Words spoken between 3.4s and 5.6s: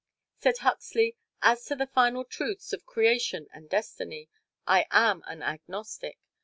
and Destiny, I am an